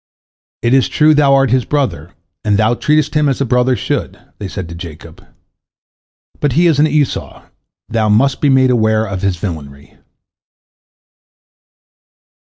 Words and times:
"It 0.63 0.73
is 0.73 0.89
true, 0.89 1.13
thou 1.13 1.35
art 1.35 1.51
his 1.51 1.63
brother, 1.63 2.15
and 2.43 2.57
thou 2.57 2.73
treatest 2.73 3.13
him 3.13 3.29
as 3.29 3.39
a 3.39 3.45
brother 3.45 3.75
should," 3.75 4.17
they 4.39 4.47
said 4.47 4.67
to 4.69 4.73
Jacob, 4.73 5.23
"but 6.39 6.53
he 6.53 6.65
is 6.65 6.79
an 6.79 6.87
Esau, 6.87 7.43
thou 7.87 8.09
must 8.09 8.41
be 8.41 8.49
made 8.49 8.71
aware 8.71 9.05
of 9.05 9.21
his 9.21 9.37
villainy." 9.37 9.99